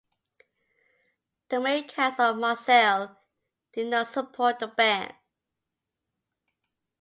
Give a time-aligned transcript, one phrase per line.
[1.49, 3.15] The mayor-council of Marseille
[3.71, 5.13] did not support the ban.